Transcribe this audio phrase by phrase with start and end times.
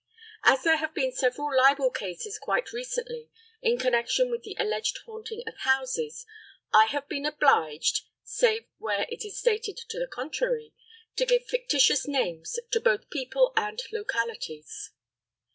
[0.43, 3.29] As there have been several libel cases quite recently
[3.61, 6.25] in connection with the alleged haunting of houses,
[6.73, 10.73] I have been obliged (save where it is stated to the contrary)
[11.17, 14.89] to give fictitious names to both people and localities.